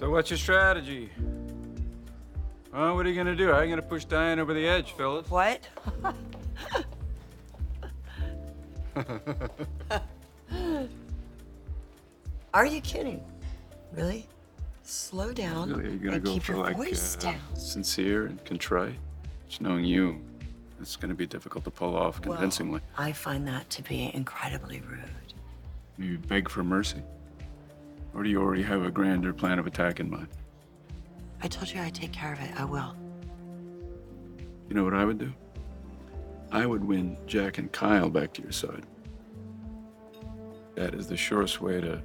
[0.00, 1.10] So what's your strategy?
[2.72, 3.48] Well, what are you gonna do?
[3.48, 5.28] How are you gonna push Diane over the edge, Phyllis?
[5.28, 5.68] What?
[12.54, 13.22] Are you kidding?
[13.92, 14.26] Really?
[14.82, 17.40] Slow down Really, you gonna and go keep for your like voice uh, down.
[17.54, 18.94] sincere and contrite?
[19.48, 20.18] Just knowing you,
[20.80, 22.80] it's gonna be difficult to pull off convincingly.
[22.80, 22.80] Well, convincingly.
[22.96, 25.34] I find that to be incredibly rude.
[25.98, 27.02] You beg for mercy,
[28.14, 30.28] or do you already have a grander plan of attack in mind?
[31.42, 32.50] I told you I'd take care of it.
[32.56, 32.94] I will.
[34.68, 35.32] You know what I would do?
[36.52, 38.84] I would win Jack and Kyle back to your side.
[40.74, 42.02] That is the surest way to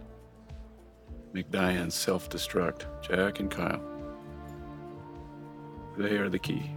[1.33, 2.85] make Diane self destruct.
[3.01, 3.81] Jack and Kyle.
[5.97, 6.71] They are the key.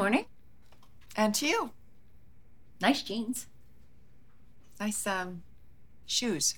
[0.00, 0.24] Morning.
[1.14, 1.70] And to you.
[2.80, 3.48] Nice jeans.
[4.80, 5.42] Nice, um,
[6.06, 6.54] shoes.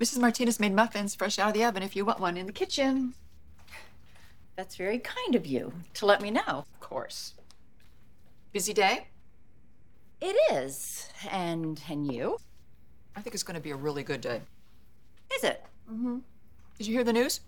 [0.00, 0.18] Mrs.
[0.18, 3.12] Martinez made muffins fresh out of the oven if you want one in the kitchen.
[4.56, 6.64] That's very kind of you to let me know.
[6.72, 7.34] Of course.
[8.52, 9.08] Busy day?
[10.22, 11.10] It is.
[11.30, 12.38] And and you?
[13.14, 14.40] I think it's going to be a really good day.
[15.34, 15.62] Is it?
[15.92, 16.22] Mhm.
[16.78, 17.40] Did you hear the news?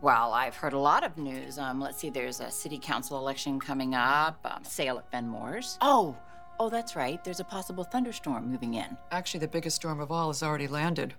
[0.00, 1.58] Well, I've heard a lot of news.
[1.58, 5.76] Um, let's see, there's a city council election coming up, um, sale at Fenmore's.
[5.80, 6.16] Oh,
[6.60, 7.22] oh, that's right.
[7.24, 8.96] There's a possible thunderstorm moving in.
[9.10, 11.14] Actually, the biggest storm of all has already landed.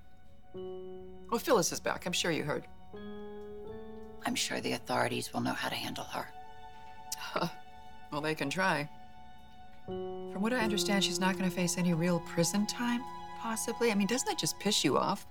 [0.54, 2.06] Well, Phyllis is back.
[2.06, 2.66] I'm sure you heard.
[4.26, 6.28] I'm sure the authorities will know how to handle her.
[8.12, 8.90] Well, they can try.
[9.86, 13.02] From what I understand, she's not going to face any real prison time,
[13.40, 13.92] possibly.
[13.92, 15.28] I mean, doesn't that just piss you off?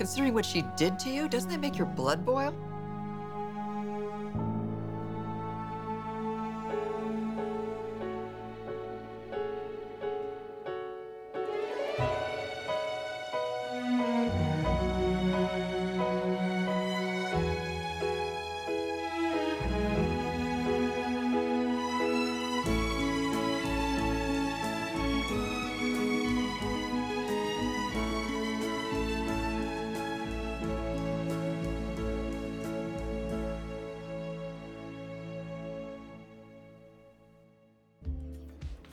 [0.00, 2.54] Considering what she did to you, doesn't that make your blood boil?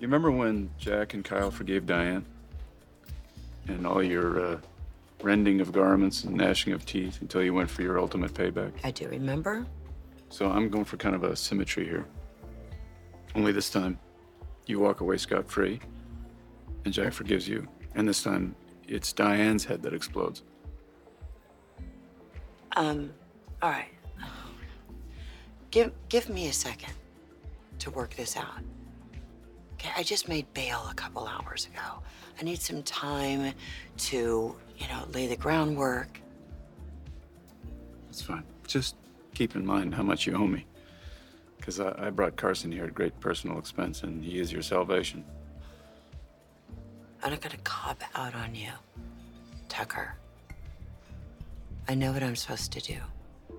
[0.08, 2.26] You remember when Jack and Kyle forgave Diane?
[3.68, 4.58] And all your uh,
[5.22, 8.72] rending of garments and gnashing of teeth until you went for your ultimate payback?
[8.86, 9.68] I do remember.
[10.30, 12.06] So I'm going for kind of a symmetry here.
[13.36, 14.00] Only this time,
[14.66, 15.82] you walk away scot free,
[16.86, 17.68] and Jack forgives you.
[17.94, 18.56] And this time,
[18.88, 20.44] it's Diane's head that explodes.
[22.78, 23.12] Um,
[23.62, 23.92] all right.
[25.70, 26.94] Give give me a second
[27.80, 28.62] to work this out.
[29.80, 32.02] Okay, I just made bail a couple hours ago.
[32.40, 33.54] I need some time
[33.98, 36.20] to, you know, lay the groundwork.
[38.10, 38.44] It's fine.
[38.66, 38.96] Just
[39.36, 40.66] keep in mind how much you owe me.
[41.58, 45.24] Because I, I brought Carson here at great personal expense, and he is your salvation.
[47.24, 48.72] I'm not gonna cop out on you,
[49.70, 50.16] Tucker.
[51.88, 52.98] I know what I'm supposed to do.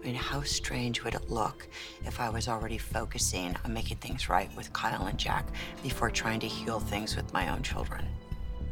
[0.00, 1.68] I mean, how strange would it look
[2.04, 5.46] if I was already focusing on making things right with Kyle and Jack
[5.82, 8.06] before trying to heal things with my own children?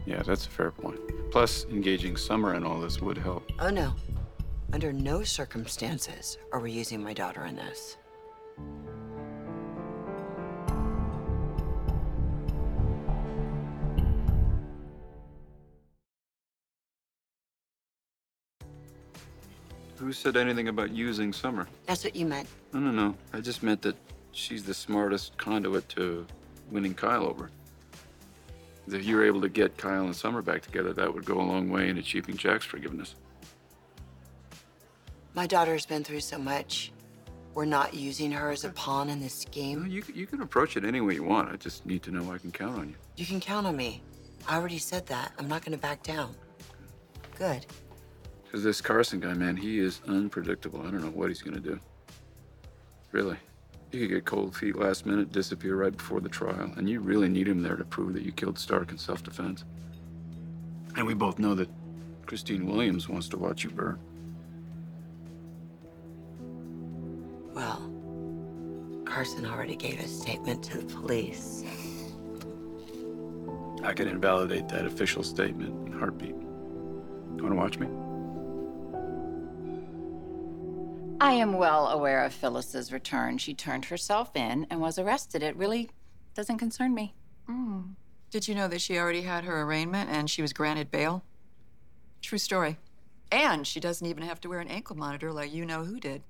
[0.06, 1.00] Yeah, that's a fair point.
[1.30, 3.50] Plus, engaging Summer in all this would help.
[3.58, 3.92] Oh no.
[4.72, 7.96] Under no circumstances are we using my daughter in this.
[20.06, 21.66] Who said anything about using Summer?
[21.86, 22.46] That's what you meant.
[22.72, 23.16] No, no, no.
[23.32, 23.96] I just meant that
[24.30, 26.24] she's the smartest conduit to
[26.70, 27.50] winning Kyle over.
[28.86, 31.70] If you're able to get Kyle and Summer back together, that would go a long
[31.70, 33.16] way in achieving Jack's forgiveness.
[35.34, 36.92] My daughter's been through so much.
[37.54, 39.88] We're not using her as a pawn in this game.
[39.88, 41.52] you, you can approach it any way you want.
[41.52, 42.94] I just need to know I can count on you.
[43.16, 44.02] You can count on me.
[44.46, 45.32] I already said that.
[45.36, 46.36] I'm not gonna back down.
[47.36, 47.66] Good.
[48.46, 50.80] Because this Carson guy, man, he is unpredictable.
[50.80, 51.80] I don't know what he's going to do.
[53.12, 53.36] Really.
[53.92, 57.28] He could get cold feet last minute, disappear right before the trial, and you really
[57.28, 59.64] need him there to prove that you killed Stark in self defense.
[60.96, 61.68] And we both know that
[62.26, 63.98] Christine Williams wants to watch you burn.
[67.54, 67.90] Well,
[69.04, 71.64] Carson already gave a statement to the police.
[73.82, 76.34] I can invalidate that official statement in a heartbeat.
[76.34, 77.86] Want to watch me?
[81.26, 83.38] I am well aware of Phyllis's return.
[83.38, 85.42] She turned herself in and was arrested.
[85.42, 85.90] It really
[86.34, 87.16] doesn't concern me.
[87.48, 87.80] Hmm.
[88.30, 91.24] Did you know that she already had her arraignment and she was granted bail?
[92.22, 92.78] True story.
[93.32, 96.22] And she doesn't even have to wear an ankle monitor like you know who did.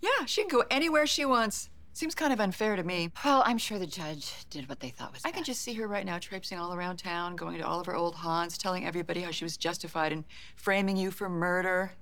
[0.00, 1.70] Yeah, she can go anywhere she wants.
[1.92, 3.12] Seems kind of unfair to me.
[3.24, 5.86] Well, I'm sure the judge did what they thought was I can just see her
[5.86, 9.20] right now traipsing all around town, going to all of her old haunts, telling everybody
[9.20, 10.24] how she was justified in
[10.56, 11.92] framing you for murder.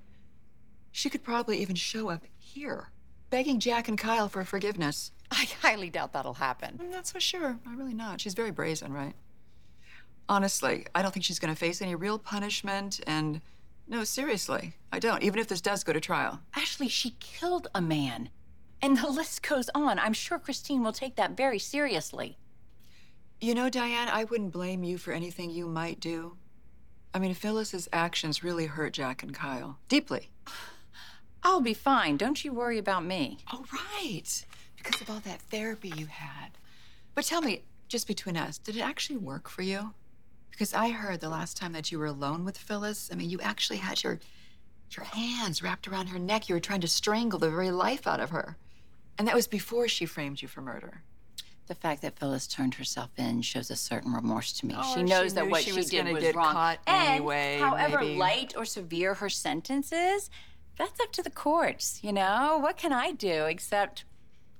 [0.92, 2.90] She could probably even show up here,
[3.30, 5.10] begging Jack and Kyle for forgiveness.
[5.30, 6.78] I highly doubt that'll happen.
[6.78, 7.58] I'm not so sure.
[7.66, 8.20] I'm really not.
[8.20, 9.14] She's very brazen, right?
[10.28, 13.40] Honestly, I don't think she's going to face any real punishment, and
[13.88, 16.40] no, seriously, I don't, even if this does go to trial.
[16.54, 18.28] Ashley, she killed a man.
[18.82, 19.98] And the list goes on.
[19.98, 22.36] I'm sure Christine will take that very seriously.
[23.40, 26.36] You know, Diane, I wouldn't blame you for anything you might do.
[27.14, 30.30] I mean, Phyllis's actions really hurt Jack and Kyle deeply.
[31.42, 32.16] I'll be fine.
[32.16, 33.38] Don't you worry about me.
[33.52, 34.44] Oh, right.
[34.76, 36.50] Because of all that therapy you had.
[37.14, 39.92] But tell me, just between us, did it actually work for you?
[40.50, 43.40] Because I heard the last time that you were alone with Phyllis, I mean, you
[43.40, 44.18] actually had your
[44.96, 46.48] your hands wrapped around her neck.
[46.50, 48.58] You were trying to strangle the very life out of her.
[49.18, 51.02] And that was before she framed you for murder.
[51.66, 54.74] The fact that Phyllis turned herself in shows a certain remorse to me.
[54.76, 56.52] Oh, she she knows that what she she, was did gonna was get wrong.
[56.52, 58.16] caught and anyway, however maybe.
[58.16, 60.28] light or severe her sentence is,
[60.82, 62.00] that's up to the courts.
[62.02, 64.04] You know, what can I do except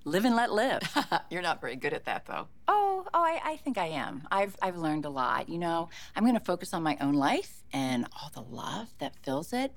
[0.05, 0.81] live and let live?
[1.31, 2.47] You're not very good at that, though.
[2.69, 4.23] oh, oh, I, I think I am.
[4.31, 5.49] I've I've learned a lot.
[5.49, 9.17] You know, I'm going to focus on my own life and all the love that
[9.25, 9.73] fills it.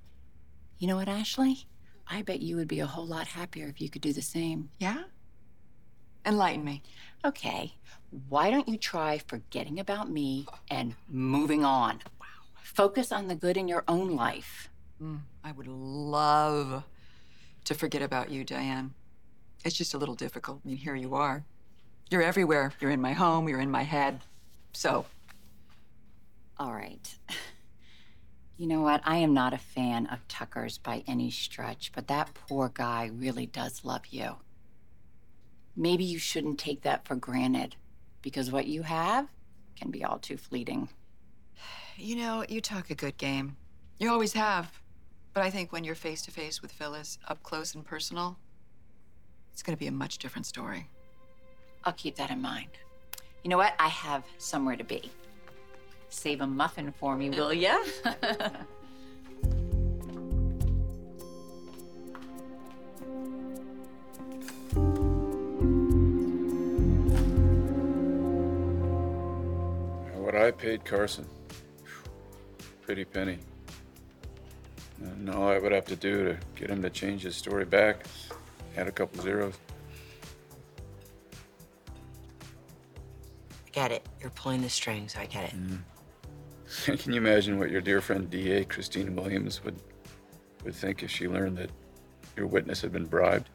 [0.77, 1.65] You know what, Ashley?
[2.07, 4.69] I bet you would be a whole lot happier if you could do the same.
[4.79, 5.03] Yeah?
[6.25, 6.83] Enlighten me.
[7.23, 7.73] Okay,
[8.29, 12.01] why don't you try forgetting about me and moving on?
[12.61, 14.69] Focus on the good in your own life.
[15.01, 15.19] Mm.
[15.43, 16.83] I would love
[17.65, 18.93] to forget about you, Diane.
[19.63, 20.61] It's just a little difficult.
[20.63, 21.43] I mean, here you are.
[22.09, 22.71] You're everywhere.
[22.79, 24.21] You're in my home, you're in my head.
[24.73, 25.05] So,
[26.57, 27.15] All right.
[28.57, 29.01] You know what?
[29.03, 33.45] I am not a fan of Tucker's by any stretch, but that poor guy really
[33.45, 34.37] does love you.
[35.75, 37.75] Maybe you shouldn't take that for granted,
[38.21, 39.27] because what you have
[39.75, 40.87] can be all too fleeting.
[41.97, 43.57] you know, you talk a good game.
[43.99, 44.71] You always have.
[45.35, 48.37] But I think when you're face to face with Phyllis, up close and personal,
[49.51, 50.87] it's going to be a much different story.
[51.83, 52.69] I'll keep that in mind.
[53.43, 53.73] You know what?
[53.77, 55.11] I have somewhere to be.
[56.07, 57.77] Save a muffin for me, will ya?
[70.15, 71.27] What I paid Carson.
[72.81, 73.37] Pretty penny.
[75.01, 78.05] And all I would have to do to get him to change his story back,
[78.77, 79.55] add a couple zeros.
[83.65, 84.07] I get it.
[84.21, 85.15] You're pulling the strings.
[85.17, 85.55] I get it.
[85.55, 86.95] Mm-hmm.
[86.95, 89.79] Can you imagine what your dear friend DA Christine Williams would
[90.63, 91.69] would think if she learned that
[92.35, 93.49] your witness had been bribed?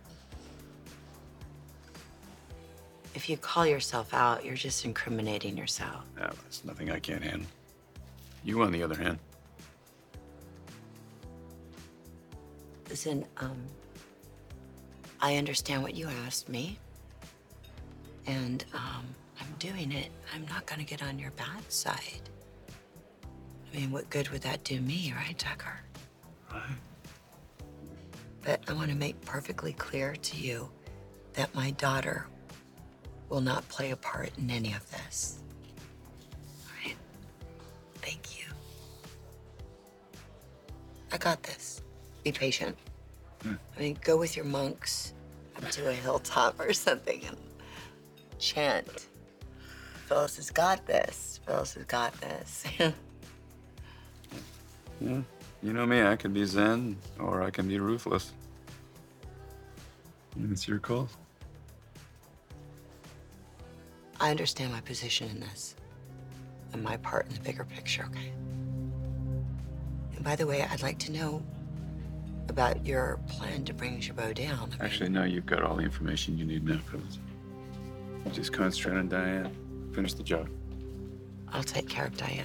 [3.14, 6.04] If you call yourself out, you're just incriminating yourself.
[6.16, 7.48] No, that's nothing I can't handle.
[8.44, 9.18] You, on the other hand,
[12.90, 13.56] Listen, um,
[15.20, 16.76] I understand what you asked me,
[18.26, 19.06] and um,
[19.40, 20.08] I'm doing it.
[20.34, 22.28] I'm not gonna get on your bad side.
[23.72, 25.80] I mean, what good would that do me, right, Tucker?
[26.52, 26.62] Right.
[28.42, 30.68] But I want to make perfectly clear to you
[31.34, 32.26] that my daughter
[33.28, 35.38] will not play a part in any of this.
[36.66, 36.96] All right?
[37.96, 38.46] Thank you.
[41.12, 41.69] I got this.
[42.22, 42.76] Be patient.
[43.42, 43.54] Hmm.
[43.76, 45.14] I mean, go with your monks
[45.56, 47.36] up to a hilltop or something and
[48.38, 49.06] chant.
[50.06, 51.40] Phyllis has got this.
[51.46, 52.64] Phyllis has got this.
[52.78, 52.92] yeah,
[55.62, 56.02] you know me.
[56.02, 58.32] I can be zen or I can be ruthless.
[60.36, 61.08] And it's your call.
[64.20, 65.74] I understand my position in this
[66.72, 68.32] and my part in the bigger picture, okay?
[70.14, 71.42] And by the way, I'd like to know
[72.50, 74.58] about your plan to bring Jabot down.
[74.58, 77.18] I mean, Actually, no, you've got all the information you need now, Phyllis.
[78.32, 79.56] Just concentrate on Diane.
[79.94, 80.48] Finish the job.
[81.48, 82.44] I'll take care of Diane.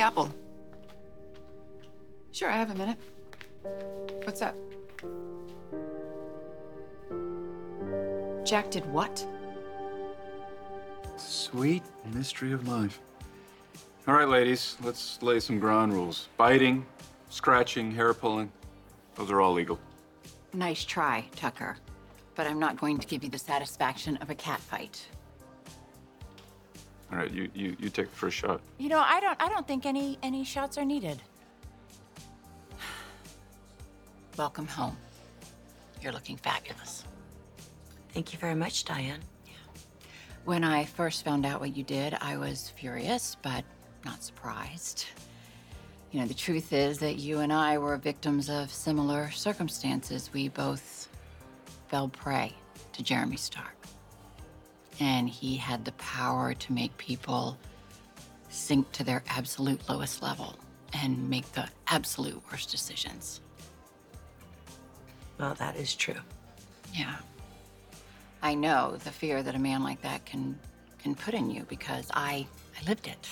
[0.00, 0.34] Apple?
[2.32, 2.98] Sure, I have a minute.
[4.24, 4.54] What's up?
[8.44, 9.24] Jack did what?
[11.16, 13.00] Sweet mystery of life.
[14.08, 16.28] All right, ladies, let's lay some ground rules.
[16.36, 16.86] Biting,
[17.28, 18.50] scratching, hair pulling,
[19.14, 19.78] those are all legal.
[20.54, 21.76] Nice try, Tucker.
[22.34, 25.06] But I'm not going to give you the satisfaction of a cat fight.
[27.12, 28.60] All right, you, you, you take the first shot.
[28.78, 31.20] You know, I don't I don't think any any shots are needed.
[34.36, 34.96] Welcome home.
[36.00, 37.04] You're looking fabulous.
[38.14, 39.20] Thank you very much, Diane.
[40.44, 43.64] When I first found out what you did, I was furious, but
[44.04, 45.06] not surprised.
[46.10, 50.30] You know, the truth is that you and I were victims of similar circumstances.
[50.32, 51.08] We both
[51.88, 52.54] fell prey
[52.94, 53.79] to Jeremy Stark.
[55.00, 57.58] And he had the power to make people
[58.50, 60.54] sink to their absolute lowest level
[60.92, 63.40] and make the absolute worst decisions.
[65.38, 66.20] Well, that is true.
[66.92, 67.16] Yeah.
[68.42, 70.58] I know the fear that a man like that can
[70.98, 72.46] can put in you because I
[72.78, 73.28] I lived it.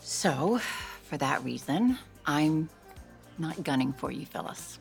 [0.00, 0.60] So,
[1.04, 2.68] for that reason, I'm
[3.38, 4.78] not gunning for you, Phyllis.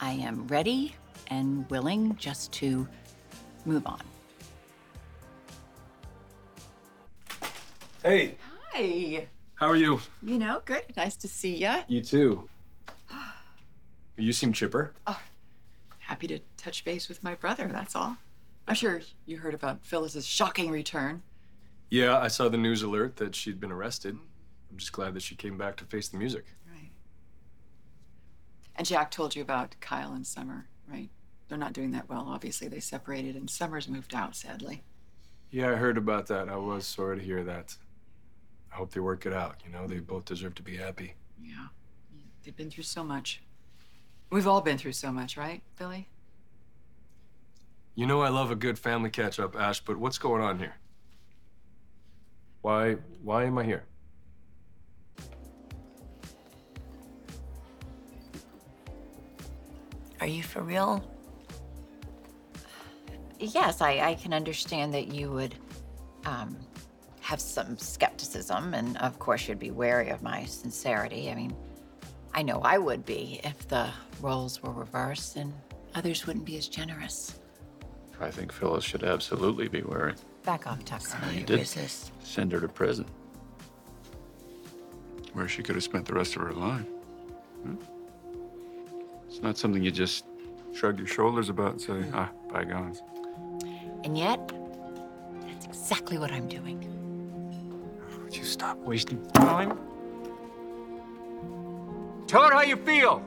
[0.00, 0.94] I am ready
[1.28, 2.86] and willing just to
[3.64, 4.00] move on.
[8.02, 8.36] Hey,
[8.74, 9.26] Hi.
[9.54, 10.00] how are you?
[10.22, 10.82] You know, good.
[10.96, 11.82] Nice to see ya.
[11.88, 12.48] You too.
[14.16, 14.92] You seem chipper.
[15.08, 15.20] Oh,
[15.98, 18.16] happy to touch base with my brother, that's all.
[18.68, 21.22] I'm sure you heard about Phyllis's shocking return.
[21.90, 24.16] Yeah, I saw the news alert that she'd been arrested.
[24.70, 26.44] I'm just glad that she came back to face the music.
[26.70, 26.90] Right.
[28.76, 31.10] And Jack told you about Kyle and Summer, right?
[31.54, 32.26] They're not doing that well.
[32.26, 34.82] Obviously, they separated and Summer's moved out, sadly.
[35.52, 36.48] Yeah, I heard about that.
[36.48, 37.76] I was sorry to hear that.
[38.72, 39.62] I hope they work it out.
[39.64, 41.14] You know, they both deserve to be happy.
[41.40, 41.68] Yeah.
[42.42, 43.40] They've been through so much.
[44.30, 46.08] We've all been through so much, right, Billy?
[47.94, 50.74] You know, I love a good family catch up, Ash, but what's going on here?
[52.62, 53.84] Why, why am I here?
[60.20, 61.13] Are you for real?
[63.52, 65.54] Yes, I, I can understand that you would
[66.24, 66.56] um,
[67.20, 71.30] have some skepticism, and of course, you'd be wary of my sincerity.
[71.30, 71.54] I mean,
[72.34, 73.88] I know I would be if the
[74.20, 75.52] roles were reversed and
[75.94, 77.38] others wouldn't be as generous.
[78.20, 80.14] I think Phyllis should absolutely be wary.
[80.44, 81.18] Back off, Tucker.
[81.22, 81.60] I did.
[81.60, 82.12] resist.
[82.22, 83.06] Send her to prison.
[85.32, 86.86] Where she could have spent the rest of her life.
[87.62, 87.74] Hmm?
[89.28, 90.24] It's not something you just
[90.74, 93.02] shrug your shoulders about and say, ah, bygones.
[94.04, 94.52] And yet,
[95.46, 96.78] that's exactly what I'm doing.
[98.22, 99.78] Would you stop wasting time?
[102.26, 103.22] Tell her how you feel.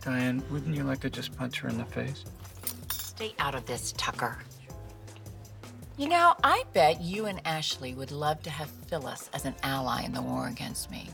[0.00, 2.24] Diane, wouldn't you like to just punch her in the face?
[2.92, 4.38] Stay out of this, Tucker.
[5.98, 10.04] You know, I bet you and Ashley would love to have Phyllis as an ally
[10.04, 11.08] in the war against me.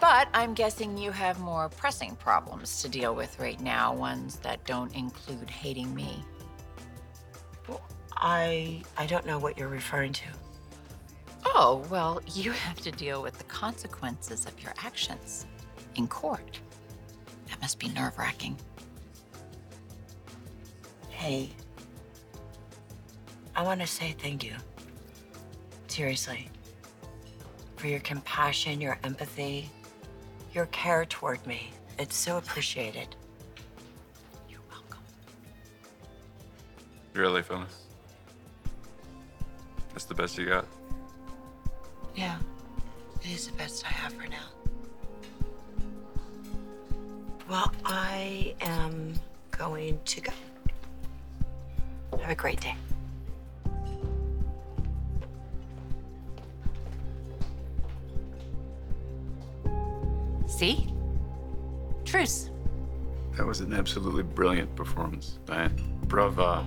[0.00, 4.64] But I'm guessing you have more pressing problems to deal with right now, ones that
[4.64, 6.24] don't include hating me.
[7.68, 7.80] Well,
[8.16, 10.26] I I don't know what you're referring to.
[11.44, 15.46] Oh, well, you have to deal with the consequences of your actions
[15.94, 16.58] in court.
[17.48, 18.56] That must be nerve wracking.
[21.10, 21.50] Hey,
[23.62, 24.54] I want to say thank you.
[25.86, 26.48] Seriously.
[27.76, 29.70] For your compassion, your empathy,
[30.52, 31.70] your care toward me.
[31.96, 33.14] It's so appreciated.
[34.50, 34.98] You're welcome.
[37.12, 37.84] Really, Phyllis?
[39.90, 40.66] That's the best you got?
[42.16, 42.38] Yeah,
[43.20, 44.48] it is the best I have for now.
[47.48, 49.14] Well, I am
[49.52, 50.32] going to go.
[52.18, 52.74] Have a great day.
[60.62, 60.86] See?
[62.04, 62.50] Truce.
[63.36, 65.74] That was an absolutely brilliant performance, Diane.
[66.06, 66.64] Bravo.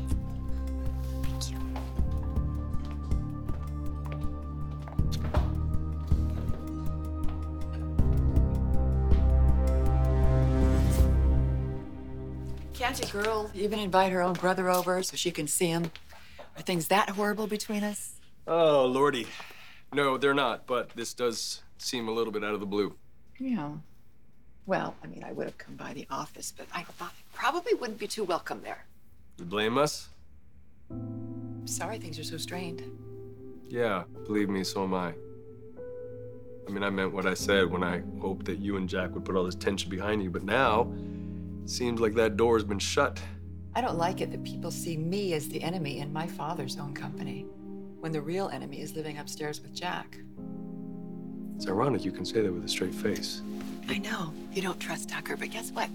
[1.23, 1.57] Thank you.
[12.73, 15.89] Can't a girl even invite her own brother over so she can see him?
[16.57, 18.15] Are things that horrible between us?
[18.45, 19.25] Oh, lordy.
[19.93, 22.97] No, they're not, but this does seem a little bit out of the blue.
[23.39, 23.71] Yeah.
[24.65, 27.73] Well, I mean, I would have come by the office, but I thought I probably
[27.73, 28.85] wouldn't be too welcome there.
[29.37, 30.09] You blame us?
[31.65, 32.83] Sorry things are so strained.
[33.67, 35.13] Yeah, believe me, so am I.
[36.67, 39.25] I mean, I meant what I said when I hoped that you and Jack would
[39.25, 40.91] put all this tension behind you, but now
[41.63, 43.21] it seems like that door has been shut.
[43.75, 46.93] I don't like it that people see me as the enemy in my father's own
[46.93, 47.45] company,
[47.99, 50.17] when the real enemy is living upstairs with Jack.
[51.55, 53.41] It's ironic you can say that with a straight face.
[53.87, 55.89] I know you don't trust Tucker, but guess what?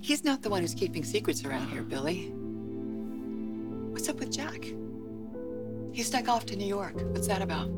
[0.00, 2.28] He's not the one who's keeping secrets around here, Billy.
[3.92, 4.64] What's up with Jack?
[5.92, 6.94] He snuck off to New York.
[7.12, 7.70] What's that about?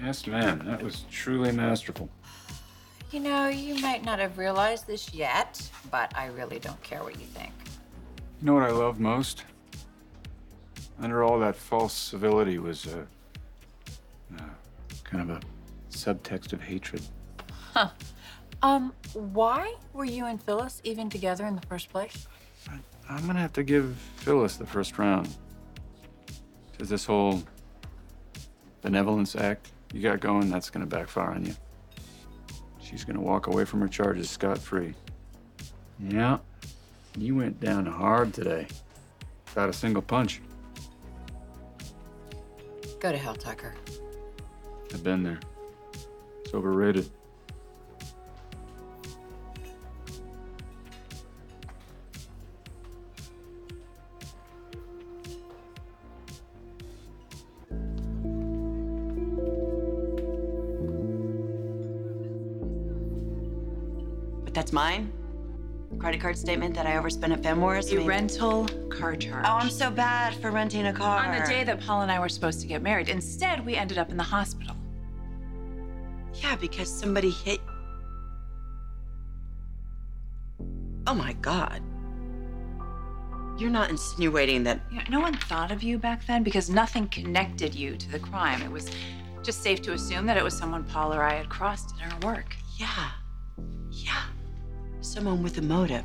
[0.00, 0.62] Yes, ma'am.
[0.64, 2.08] That was truly masterful.
[3.12, 7.18] You know, you might not have realized this yet, but I really don't care what
[7.20, 7.52] you think.
[8.40, 9.44] You know what I love most?
[11.00, 13.06] Under all that false civility was a,
[14.36, 14.42] uh,
[15.04, 15.40] kind of a
[15.90, 17.02] subtext of hatred.
[17.72, 17.90] Huh.
[18.62, 22.26] Um, why were you and Phyllis even together in the first place?
[23.08, 25.28] I'm gonna have to give Phyllis the first round.
[26.76, 27.42] Cause this whole
[28.82, 31.54] benevolence act you got going, that's gonna backfire on you.
[32.88, 34.94] She's gonna walk away from her charges scot free.
[35.98, 36.38] Yeah,
[37.18, 38.68] you went down hard today.
[39.46, 40.40] Without a single punch.
[43.00, 43.74] Go to hell, Tucker.
[44.94, 45.40] I've been there.
[46.44, 47.10] It's overrated.
[66.26, 67.92] Card statement that I overspent at Fenmore's?
[67.92, 69.44] I A rental car charge.
[69.46, 71.24] Oh, I'm so bad for renting a car.
[71.24, 73.08] On the day that Paul and I were supposed to get married.
[73.08, 74.74] Instead, we ended up in the hospital.
[76.34, 77.60] Yeah, because somebody hit.
[81.06, 81.80] Oh my god.
[83.56, 84.80] You're not insinuating that.
[84.92, 88.62] Know, no one thought of you back then because nothing connected you to the crime.
[88.62, 88.90] It was
[89.44, 92.34] just safe to assume that it was someone Paul or I had crossed in our
[92.34, 92.56] work.
[92.80, 93.10] Yeah.
[93.92, 94.24] Yeah.
[95.00, 96.02] Someone with a motive.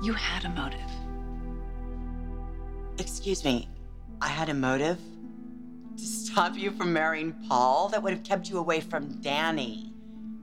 [0.00, 0.80] You had a motive.
[2.98, 3.68] Excuse me.
[4.20, 4.98] I had a motive?
[5.96, 7.88] To stop you from marrying Paul?
[7.88, 9.92] That would have kept you away from Danny.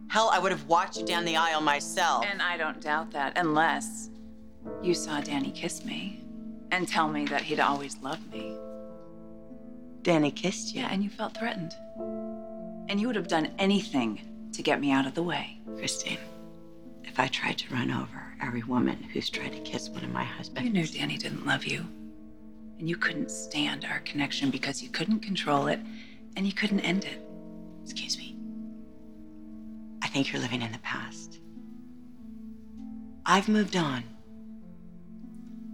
[0.09, 2.25] Hell, I would have walked you down the aisle myself.
[2.25, 4.09] And I don't doubt that, unless
[4.81, 6.21] you saw Danny kiss me
[6.71, 8.57] and tell me that he'd always loved me.
[10.01, 10.81] Danny kissed you.
[10.81, 11.73] Yeah, and you felt threatened.
[12.89, 15.59] And you would have done anything to get me out of the way.
[15.77, 16.19] Christine,
[17.05, 20.23] if I tried to run over every woman who's tried to kiss one of my
[20.23, 20.65] husbands.
[20.65, 21.85] You knew Danny didn't love you.
[22.79, 25.79] And you couldn't stand our connection because you couldn't control it
[26.35, 27.21] and you couldn't end it.
[27.83, 28.35] Excuse me.
[30.01, 31.39] I think you're living in the past.
[33.25, 34.03] I've moved on.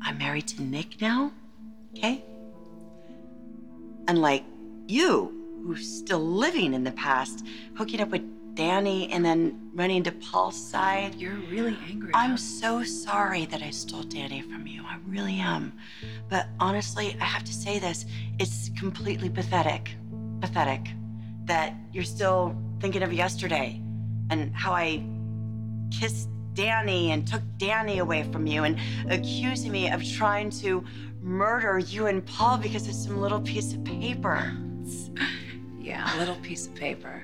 [0.01, 1.31] I'm married to Nick now,
[1.95, 2.23] okay?
[4.07, 4.43] Unlike
[4.87, 7.45] you, who's still living in the past,
[7.75, 8.23] hooking up with
[8.55, 11.15] Danny and then running to Paul's side.
[11.15, 12.11] You're really angry.
[12.13, 14.83] I'm so sorry that I stole Danny from you.
[14.83, 15.73] I really am.
[16.29, 18.05] But honestly, I have to say this
[18.39, 19.91] it's completely pathetic.
[20.41, 20.87] Pathetic
[21.45, 23.81] that you're still thinking of yesterday
[24.29, 25.03] and how I
[25.91, 28.77] kissed Danny and took Danny away from you and
[29.09, 30.83] accusing me of trying to
[31.21, 34.55] murder you and Paul because of some little piece of paper.
[35.83, 37.23] Yeah, a little piece of paper.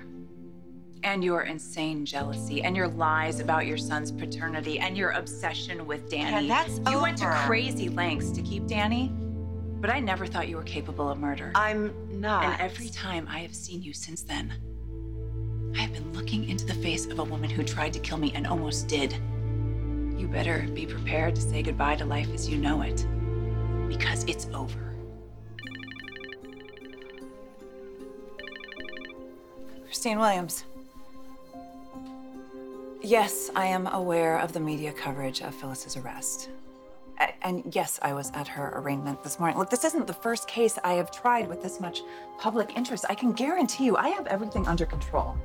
[1.03, 6.09] And your insane jealousy, and your lies about your son's paternity, and your obsession with
[6.09, 6.47] Danny.
[6.47, 9.11] Yeah, that's you went to crazy lengths to keep Danny,
[9.79, 11.51] but I never thought you were capable of murder.
[11.55, 12.43] I'm not.
[12.45, 14.53] and every time I have seen you since then,
[15.75, 18.31] I have been looking into the face of a woman who tried to kill me
[18.33, 19.13] and almost did.
[20.17, 23.05] You better be prepared to say goodbye to life as you know it,
[23.87, 24.95] because it's over.
[29.85, 30.63] Christine Williams.
[33.09, 36.49] Yes, I am aware of the media coverage of Phyllis's arrest.
[37.21, 39.57] A- And yes, I was at her arraignment this morning.
[39.57, 42.01] Look, this isn't the first case I have tried with this much
[42.37, 43.05] public interest.
[43.07, 45.37] I can guarantee you I have everything under control.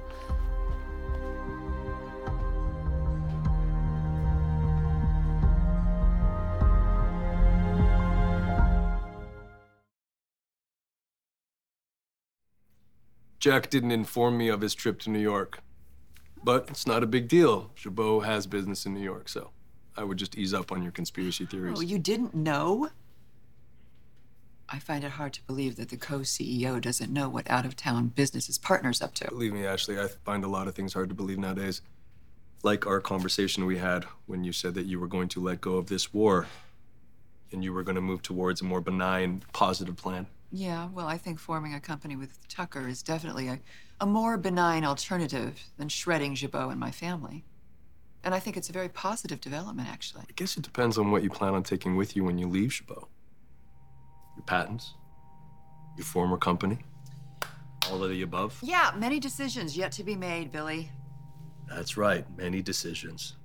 [13.38, 15.60] Jack didn't inform me of his trip to New York.
[16.44, 17.70] But it's not a big deal.
[17.76, 19.50] Jabot has business in New York, so
[19.96, 21.78] I would just ease up on your conspiracy theories.
[21.78, 22.90] Oh, you didn't know?
[24.68, 27.76] I find it hard to believe that the co CEO doesn't know what out of
[27.76, 29.28] town business his partner's up to.
[29.28, 31.82] Believe me, Ashley, I find a lot of things hard to believe nowadays.
[32.62, 35.76] Like our conversation we had when you said that you were going to let go
[35.76, 36.46] of this war
[37.50, 40.26] and you were going to move towards a more benign, positive plan.
[40.50, 43.58] Yeah, well, I think forming a company with Tucker is definitely a,
[44.02, 47.44] a more benign alternative than shredding Jabot and my family.
[48.24, 50.24] And I think it's a very positive development, actually.
[50.28, 52.70] I guess it depends on what you plan on taking with you when you leave
[52.70, 53.06] Jabot.
[54.36, 54.94] Your patents,
[55.96, 56.78] your former company,
[57.92, 58.58] all of the above.
[58.60, 60.90] Yeah, many decisions yet to be made, Billy.
[61.68, 63.36] That's right, many decisions.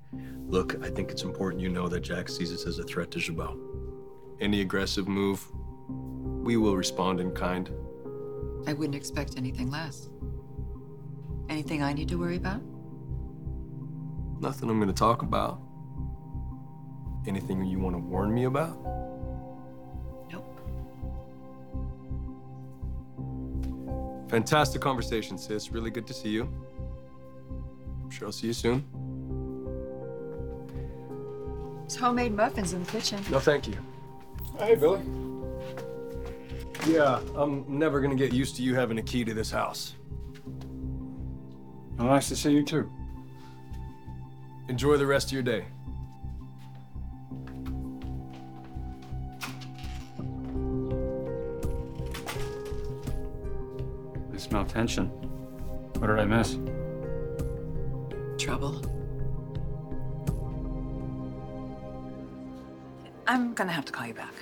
[0.47, 3.19] Look, I think it's important you know that Jack sees us as a threat to
[3.19, 3.55] Jabot.
[4.41, 5.45] Any aggressive move,
[5.87, 7.69] we will respond in kind.
[8.65, 10.09] I wouldn't expect anything less.
[11.49, 12.61] Anything I need to worry about?
[14.39, 15.61] Nothing I'm going to talk about.
[17.25, 18.77] Anything you want to warn me about?
[20.31, 20.59] Nope.
[24.29, 25.71] Fantastic conversation, sis.
[25.71, 26.43] Really good to see you.
[28.03, 28.85] I'm sure I'll see you soon.
[31.83, 33.19] It's homemade muffins in the kitchen.
[33.29, 33.75] No, thank you.
[34.57, 35.01] Hey, Billy.
[36.87, 39.96] Yeah, I'm never gonna get used to you having a key to this house.
[41.97, 42.91] Well, nice to see you too.
[44.67, 45.65] Enjoy the rest of your day.
[54.33, 55.07] I smell tension.
[55.97, 56.57] What did I miss?
[58.37, 58.83] Trouble.
[63.25, 64.33] I'm gonna have to call you back.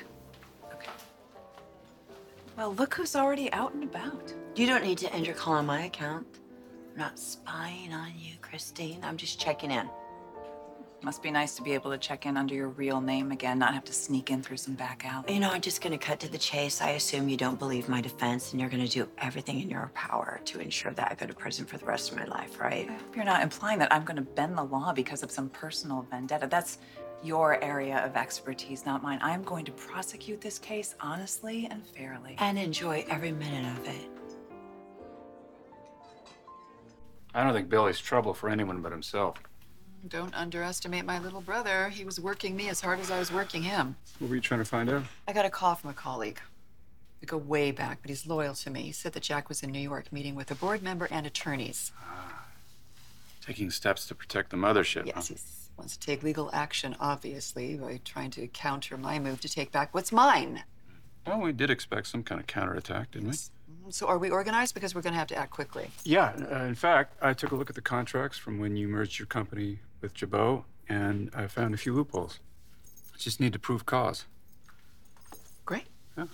[0.74, 0.92] Okay.
[2.58, 4.34] Well, look who's already out and about.
[4.56, 6.28] You don't need to end your call on my account.
[6.96, 9.02] I'm not spying on you, Christine.
[9.04, 9.90] I'm just checking in.
[11.02, 13.74] Must be nice to be able to check in under your real name again, not
[13.74, 15.34] have to sneak in through some back alley.
[15.34, 16.80] You know, I'm just gonna cut to the chase.
[16.80, 20.40] I assume you don't believe my defense and you're gonna do everything in your power
[20.46, 22.90] to ensure that I go to prison for the rest of my life, right?
[22.90, 26.08] I hope you're not implying that I'm gonna bend the law because of some personal
[26.10, 26.48] vendetta.
[26.48, 26.78] That's
[27.22, 29.20] your area of expertise, not mine.
[29.22, 32.38] I'm going to prosecute this case honestly and fairly.
[32.40, 34.15] And enjoy every minute of it.
[37.36, 39.38] I don't think Billy's trouble for anyone but himself.
[40.08, 41.90] Don't underestimate my little brother.
[41.90, 43.98] He was working me as hard as I was working him.
[44.20, 45.04] What were you trying to find out?
[45.28, 46.40] I got a call from a colleague.
[47.20, 48.84] We go way back, but he's loyal to me.
[48.84, 51.92] He said that Jack was in New York meeting with a board member and attorneys.
[52.00, 52.46] Ah,
[53.46, 55.06] taking steps to protect the mothership.
[55.06, 55.34] Yes, huh?
[55.34, 55.42] he
[55.78, 59.94] wants to take legal action, obviously, by trying to counter my move to take back
[59.94, 60.64] what's mine.
[61.28, 63.38] Well, we did expect some kind of counterattack, didn't we?
[63.90, 64.74] So are we organized?
[64.74, 65.90] Because we're going to have to act quickly.
[66.04, 66.34] Yeah.
[66.52, 69.28] Uh, in fact, I took a look at the contracts from when you merged your
[69.28, 72.40] company with Jabot, and I found a few loopholes.
[73.14, 74.26] I just need to prove cause.
[75.66, 75.86] Great.
[76.18, 76.26] Yeah.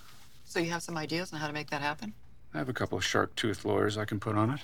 [0.46, 2.14] So you have some ideas on how to make that happen?
[2.54, 4.60] I have a couple of shark tooth lawyers I can put on it.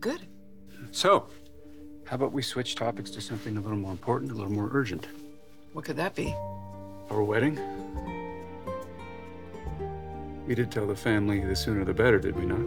[0.00, 0.26] Good.
[0.90, 1.28] So,
[2.04, 5.06] how about we switch topics to something a little more important, a little more urgent?
[5.72, 6.34] What could that be?
[7.10, 7.58] Our wedding?
[10.48, 12.58] We did tell the family the sooner the better, did we not?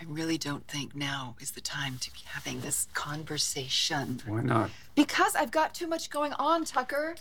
[0.00, 4.20] I really don't think now is the time to be having this conversation.
[4.26, 4.70] Why not?
[4.96, 7.14] Because I've got too much going on, Tucker.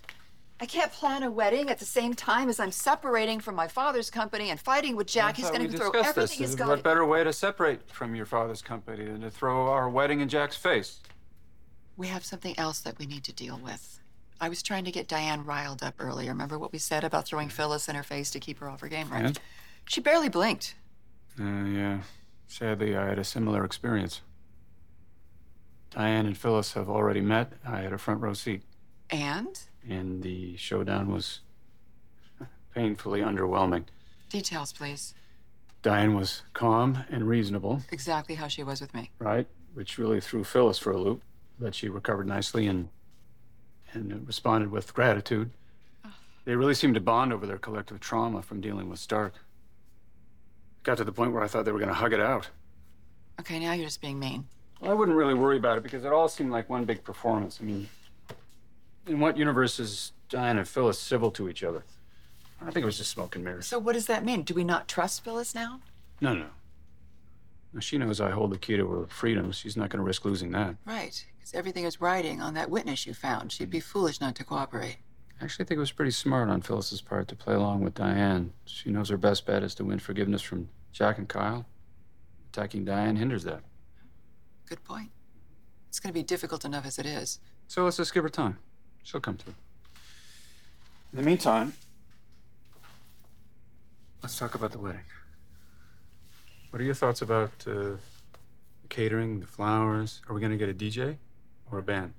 [0.61, 4.11] I can't plan a wedding at the same time as I'm separating from my father's
[4.11, 5.35] company and fighting with Jack.
[5.35, 6.67] He's going to throw everything he's got.
[6.67, 10.29] What better way to separate from your father's company than to throw our wedding in
[10.29, 10.99] Jack's face?
[11.97, 13.99] We have something else that we need to deal with.
[14.39, 16.29] I was trying to get Diane riled up earlier.
[16.29, 18.87] Remember what we said about throwing Phyllis in her face to keep her off her
[18.87, 19.25] game, right?
[19.25, 19.39] And?
[19.85, 20.75] She barely blinked.
[21.39, 22.01] Uh, yeah.
[22.47, 24.21] Sadly, I had a similar experience.
[25.89, 27.53] Diane and Phyllis have already met.
[27.67, 28.61] I had a front row seat,
[29.09, 31.41] And and the showdown was
[32.73, 33.85] painfully underwhelming.
[34.29, 35.13] details, please.
[35.81, 39.09] Diane was calm and reasonable, Exactly how she was with me.
[39.19, 39.47] right?
[39.73, 41.23] Which really threw Phyllis for a loop,
[41.59, 42.89] but she recovered nicely and
[43.93, 45.51] and responded with gratitude.
[46.45, 49.33] They really seemed to bond over their collective trauma from dealing with Stark.
[50.83, 52.49] Got to the point where I thought they were going to hug it out.
[53.39, 54.45] Okay, now you're just being mean.
[54.79, 57.59] Well, I wouldn't really worry about it because it all seemed like one big performance.
[57.61, 57.89] I mean,
[59.07, 61.83] in what universe is Diane and Phyllis civil to each other?
[62.61, 63.65] I think it was just smoke and mirrors.
[63.65, 64.43] So what does that mean?
[64.43, 65.81] Do we not trust Phyllis now?
[66.19, 66.47] No, no.
[67.73, 69.51] Now, she knows I hold the key to her freedom.
[69.51, 70.75] She's not going to risk losing that.
[70.85, 73.51] Right, because everything is riding on that witness you found.
[73.51, 74.97] She'd be foolish not to cooperate.
[75.39, 78.53] I actually think it was pretty smart on Phyllis's part to play along with Diane.
[78.65, 81.65] She knows her best bet is to win forgiveness from Jack and Kyle.
[82.51, 83.61] Attacking Diane hinders that.
[84.67, 85.09] Good point.
[85.87, 87.39] It's going to be difficult enough as it is.
[87.67, 88.59] So let's just give her time.
[89.03, 89.55] She'll come through.
[91.11, 91.73] In the meantime,
[94.21, 95.01] let's talk about the wedding.
[96.69, 100.21] What are your thoughts about uh, the catering, the flowers?
[100.29, 101.17] Are we going to get a DJ
[101.69, 102.13] or a band?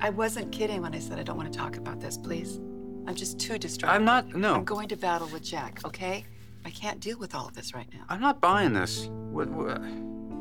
[0.00, 2.58] I wasn't kidding when I said I don't want to talk about this, please.
[3.06, 3.94] I'm just too distracted.
[3.94, 4.34] I'm not.
[4.34, 4.54] No.
[4.54, 6.24] I'm going to battle with Jack, okay?
[6.64, 8.04] I can't deal with all of this right now.
[8.08, 9.08] I'm not buying this.
[9.10, 9.82] What, what,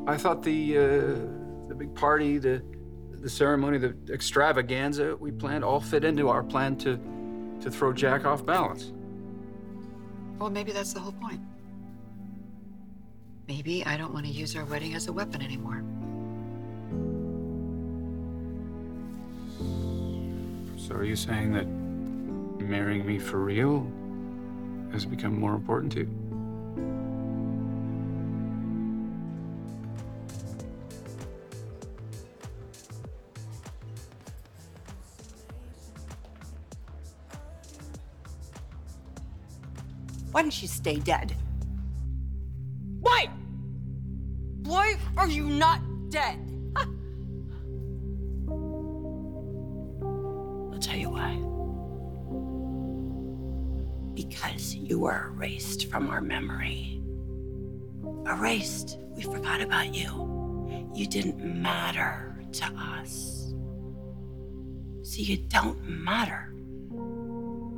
[0.07, 0.81] I thought the uh,
[1.67, 2.63] the big party, the
[3.21, 6.99] the ceremony, the extravaganza we planned all fit into our plan to
[7.61, 8.91] to throw Jack off balance.
[10.39, 11.39] Well, maybe that's the whole point.
[13.47, 15.83] Maybe I don't want to use our wedding as a weapon anymore.
[20.77, 21.67] So are you saying that
[22.67, 23.85] marrying me for real
[24.91, 26.20] has become more important to you?
[40.31, 41.35] Why don't you stay dead?
[43.01, 43.29] Why?
[44.63, 46.39] Why are you not dead?
[46.75, 46.85] Huh?
[50.71, 51.35] I'll tell you why.
[54.13, 57.01] Because you were erased from our memory.
[58.25, 58.99] Erased.
[59.15, 60.89] We forgot about you.
[60.93, 63.53] You didn't matter to us.
[65.03, 66.53] So you don't matter.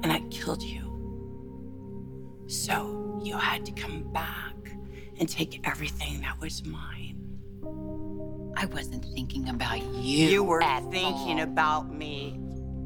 [0.03, 0.82] And I killed you.
[2.53, 4.53] So you had to come back
[5.19, 7.17] and take everything that was mine.
[8.55, 10.27] I wasn't thinking about you.
[10.27, 10.61] You were
[10.91, 11.43] thinking all.
[11.43, 12.39] about me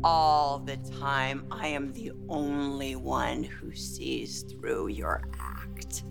[0.06, 1.46] all the time.
[1.52, 6.06] I am the only one who sees through your act.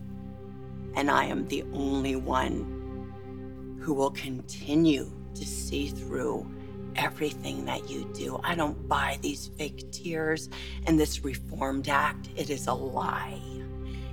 [0.95, 6.47] And I am the only one who will continue to see through
[6.96, 8.40] everything that you do.
[8.42, 10.48] I don't buy these fake tears
[10.87, 12.28] and this reformed act.
[12.37, 13.40] It is a lie.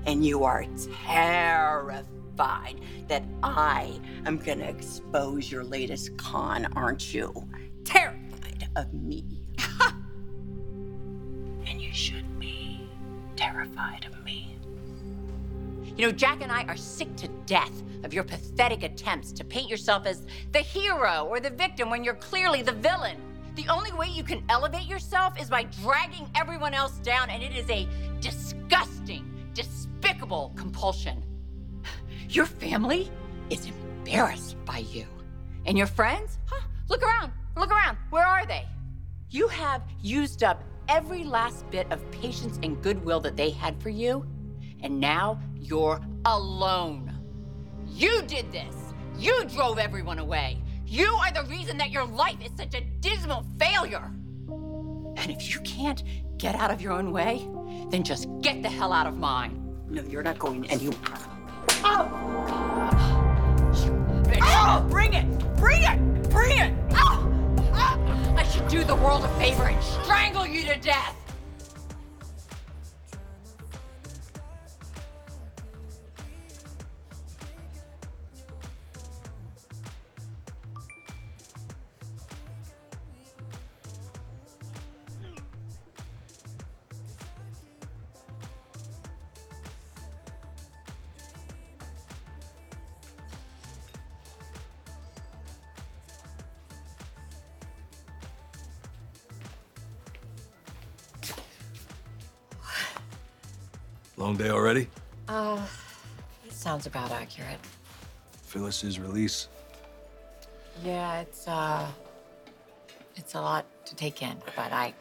[0.06, 0.66] And you are
[1.06, 7.48] terrified that I am going to expose your latest con, aren't you?
[7.86, 9.24] Terrified of me.
[11.68, 12.90] and you should be
[13.36, 14.53] terrified of me.
[15.96, 19.70] You know, Jack and I are sick to death of your pathetic attempts to paint
[19.70, 23.18] yourself as the hero or the victim when you're clearly the villain.
[23.56, 27.56] The only way you can elevate yourself is by dragging everyone else down, and it
[27.56, 27.88] is a
[28.20, 31.24] disgusting, despicable compulsion.
[32.28, 33.12] Your family
[33.52, 35.06] is embarrassed by you.
[35.68, 36.40] And your friends?
[36.46, 36.66] Huh?
[36.90, 37.32] Look around.
[37.56, 37.98] Look around.
[38.10, 38.66] Where are they?
[39.30, 43.90] You have used up every last bit of patience and goodwill that they had for
[43.90, 44.26] you,
[44.82, 47.12] and now you're alone.
[47.88, 48.76] You did this.
[49.18, 50.62] You drove everyone away.
[50.86, 54.12] You are the reason that your life is such a dismal failure.
[55.16, 56.04] And if you can't
[56.38, 57.48] get out of your own way,
[57.90, 59.60] then just get the hell out of mine.
[59.90, 60.98] No, you're not going anywhere.
[61.84, 62.06] Oh!
[63.84, 63.92] You
[64.24, 64.40] bitch.
[64.42, 65.26] Oh, bring it!
[65.56, 66.30] Bring it!
[66.30, 66.74] Bring it!
[66.92, 67.30] Oh!
[67.74, 68.36] Oh!
[68.36, 71.23] I should do the world a favor and strangle you to death.
[104.24, 104.88] Long day already?
[105.28, 105.62] Uh,
[106.50, 107.60] sounds about accurate.
[108.42, 109.50] Phyllis's release.
[110.82, 111.86] Yeah, it's uh
[113.18, 114.94] it's a lot to take in, but I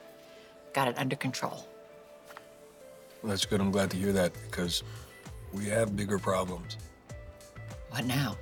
[0.73, 1.69] got it under control.
[3.23, 3.61] Well, that's good.
[3.61, 4.83] I'm glad to hear that because
[5.53, 6.77] we have bigger problems.
[7.91, 8.37] What now?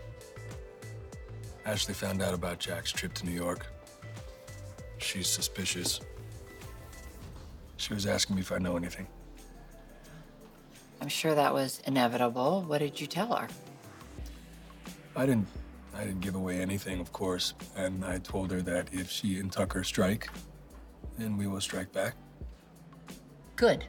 [1.66, 3.66] Ashley found out about Jack's trip to New York.
[4.96, 6.00] She's suspicious.
[7.76, 9.06] She was asking me if I know anything.
[11.00, 12.62] I'm sure that was inevitable.
[12.66, 13.48] What did you tell her?
[15.16, 15.48] I didn't
[15.94, 19.52] I didn't give away anything, of course, and I told her that if she and
[19.52, 20.28] Tucker strike,
[21.18, 22.14] then we will strike back.
[23.56, 23.84] Good.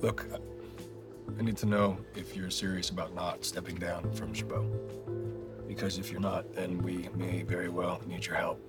[0.00, 0.26] Look,
[1.38, 4.64] I need to know if you're serious about not stepping down from Jabot.
[5.66, 8.60] Because if you're not, then we may very well need your help.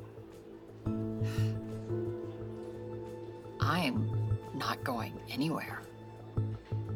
[3.60, 4.19] I'm
[4.60, 5.82] not going anywhere.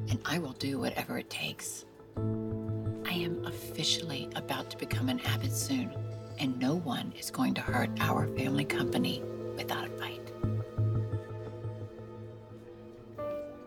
[0.10, 1.86] And I will do whatever it takes.
[2.18, 5.92] I am officially about to become an Abbott soon,
[6.40, 9.24] and no one is going to hurt our family company
[9.56, 10.32] without a fight.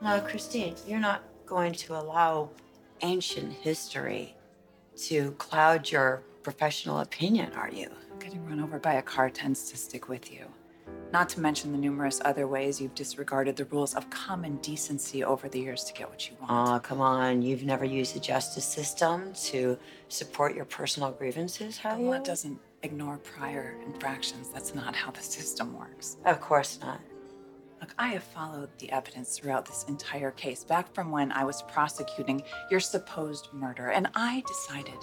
[0.03, 2.51] Now, Christine, you're not going to allow
[3.03, 4.37] ancient history
[4.97, 7.91] to cloud your professional opinion, are you?
[8.21, 10.46] Getting run over by a car tends to stick with you.
[11.16, 15.48] Not to mention the numerous other ways you've disregarded the rules of common decency over
[15.48, 16.50] the years to get what you want.
[16.52, 17.40] Aw, come on.
[17.40, 22.11] You've never used the justice system to support your personal grievances, have The you?
[22.11, 24.50] law doesn't ignore prior infractions.
[24.50, 26.18] That's not how the system works.
[26.26, 27.00] Of course not.
[27.81, 31.62] Look, I have followed the evidence throughout this entire case, back from when I was
[31.62, 35.02] prosecuting your supposed murder, and I decided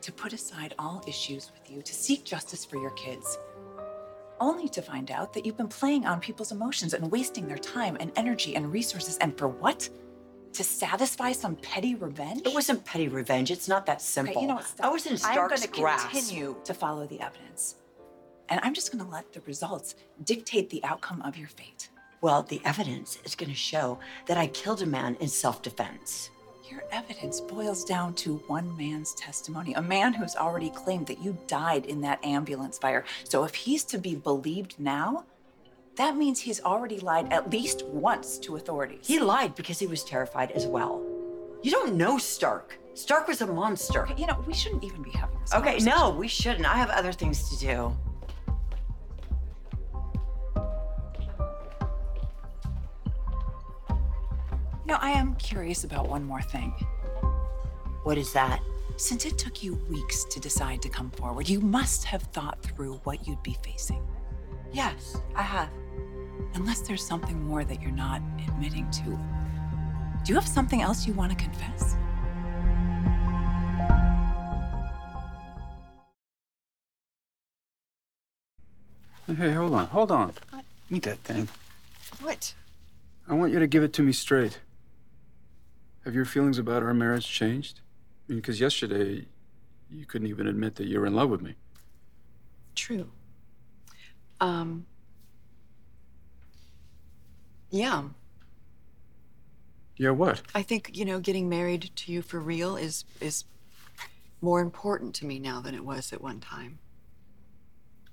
[0.00, 3.38] to put aside all issues with you to seek justice for your kids.
[4.42, 7.96] Only to find out that you've been playing on people's emotions and wasting their time
[8.00, 9.16] and energy and resources.
[9.18, 9.88] And for what?
[10.54, 12.42] To satisfy some petty revenge?
[12.44, 13.52] It wasn't petty revenge.
[13.52, 14.32] It's not that simple.
[14.32, 14.74] Okay, you know what?
[14.82, 16.08] I was in Stark's I'm going grasp.
[16.08, 17.76] to continue to follow the evidence.
[18.48, 21.88] And I'm just going to let the results dictate the outcome of your fate.
[22.20, 26.30] Well, the evidence is going to show that I killed a man in self defense.
[26.72, 31.36] Your evidence boils down to one man's testimony, a man who's already claimed that you
[31.46, 33.04] died in that ambulance fire.
[33.24, 35.24] So if he's to be believed now,
[35.96, 39.06] that means he's already lied at least once to authorities.
[39.06, 41.02] He lied because he was terrified as well.
[41.62, 42.78] You don't know Stark.
[42.94, 44.04] Stark was a monster.
[44.04, 46.64] Okay, you know, we shouldn't even be having this Okay, no, we shouldn't.
[46.64, 47.94] I have other things to do.
[54.92, 56.70] You know, I am curious about one more thing.
[58.02, 58.60] What is that?
[58.98, 63.00] Since it took you weeks to decide to come forward, you must have thought through
[63.04, 64.06] what you'd be facing.
[64.70, 65.70] Yes, I have.
[66.52, 69.18] Unless there's something more that you're not admitting to.
[70.24, 71.96] Do you have something else you want to confess?
[79.26, 80.34] Hey, hold on, hold on.
[80.90, 81.48] Eat that thing.
[82.20, 82.52] What?
[83.26, 84.60] I want you to give it to me straight.
[86.04, 87.80] Have your feelings about our marriage changed?
[88.28, 89.26] I mean, because yesterday
[89.90, 91.54] you couldn't even admit that you were in love with me.
[92.74, 93.10] True.
[94.40, 94.86] Um.
[97.70, 98.02] Yeah,
[99.96, 100.42] Yeah, what?
[100.54, 103.44] I think you know getting married to you for real is is
[104.40, 106.78] more important to me now than it was at one time.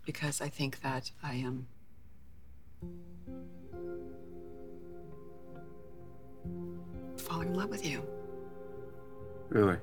[0.05, 1.67] Because I think that I am.
[7.29, 8.03] Falling in love with you.
[9.49, 9.77] Really?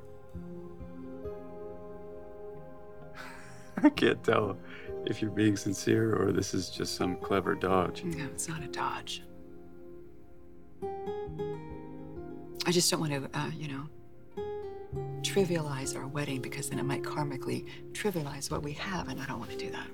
[3.83, 4.59] I can't tell
[5.07, 8.03] if you're being sincere or this is just some clever dodge.
[8.05, 9.23] No, it's not a dodge.
[12.67, 13.89] I just don't want to, uh, you know,
[15.23, 19.39] trivialize our wedding because then it might karmically trivialize what we have, and I don't
[19.39, 19.87] want to do that.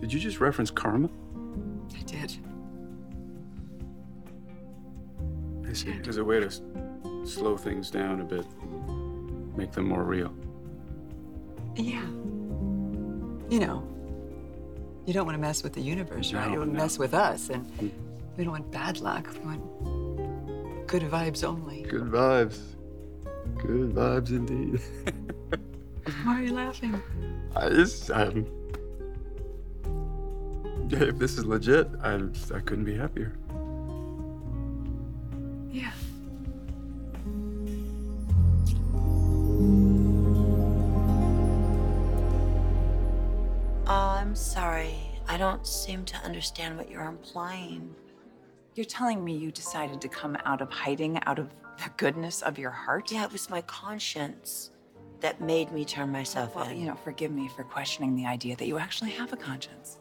[0.00, 1.08] Did you just reference karma?
[1.96, 2.36] I did.
[5.72, 5.94] I see.
[6.06, 6.60] As a way to s-
[7.24, 8.44] slow things down a bit,
[9.56, 10.34] make them more real.
[11.76, 12.04] Yeah.
[13.48, 13.82] You know,
[15.06, 16.46] you don't want to mess with the universe, right?
[16.46, 16.82] No, you want to no.
[16.82, 17.66] mess with us, and
[18.36, 19.32] we don't want bad luck.
[19.32, 21.84] We want good vibes only.
[21.84, 22.58] Good vibes.
[23.56, 24.78] Good vibes indeed.
[26.24, 27.02] Why are you laughing?
[27.56, 28.46] I just, um,
[30.90, 32.16] if this is legit, I,
[32.54, 33.32] I couldn't be happier.
[45.62, 47.94] Don't seem to understand what you're implying.
[48.74, 52.58] You're telling me you decided to come out of hiding out of the goodness of
[52.58, 53.12] your heart?
[53.12, 54.72] Yeah, it was my conscience
[55.20, 56.80] that made me turn myself Well, in.
[56.80, 59.98] you know, forgive me for questioning the idea that you actually have a conscience.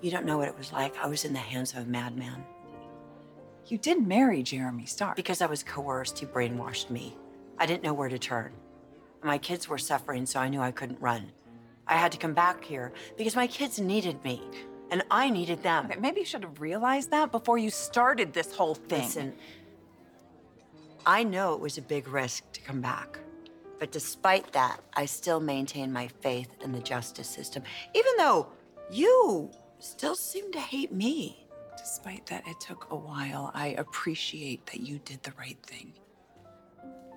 [0.00, 0.96] You don't know what it was like.
[0.96, 2.42] I was in the hands of a madman.
[3.66, 5.16] You did marry Jeremy Stark.
[5.16, 7.14] Because I was coerced, he brainwashed me.
[7.58, 8.52] I didn't know where to turn.
[9.22, 11.30] My kids were suffering, so I knew I couldn't run.
[11.88, 14.42] I had to come back here because my kids needed me,
[14.90, 15.90] and I needed them.
[16.00, 19.02] Maybe you should have realized that before you started this whole thing.
[19.02, 19.34] Listen,
[21.04, 23.20] I know it was a big risk to come back.
[23.78, 27.62] But despite that, I still maintain my faith in the justice system,
[27.94, 28.48] even though
[28.90, 31.46] you still seem to hate me.
[31.76, 35.92] Despite that it took a while, I appreciate that you did the right thing.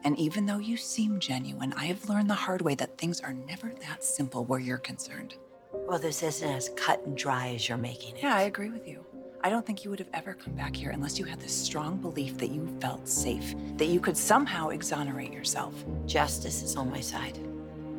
[0.04, 3.34] And even though you seem genuine, I have learned the hard way that things are
[3.34, 5.36] never that simple where you're concerned.
[5.74, 8.24] Well, this isn't as cut and dry as you're making it.
[8.24, 9.06] Yeah, I agree with you.
[9.42, 11.98] I don't think you would have ever come back here unless you had this strong
[11.98, 15.74] belief that you felt safe, that you could somehow exonerate yourself.
[16.06, 17.40] Justice is on my side.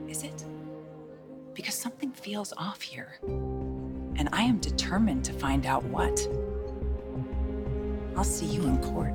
[0.08, 0.44] Is it?
[1.54, 3.18] Because something feels off here.
[3.22, 6.20] And I am determined to find out what.
[8.16, 9.14] I'll see you in court.